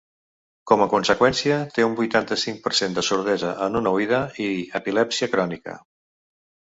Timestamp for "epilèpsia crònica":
4.81-5.77